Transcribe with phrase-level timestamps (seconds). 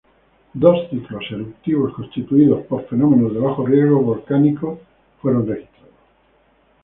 [0.55, 4.81] Dos ciclos eruptivos constituidos por fenómenos de bajo riesgo volcánico
[5.21, 5.93] fueron registrados.